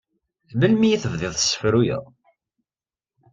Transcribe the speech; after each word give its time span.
Melmi 0.57 0.87
i 0.91 0.97
tebdiḍ 1.03 1.33
tessefruyeḍ? 1.35 2.03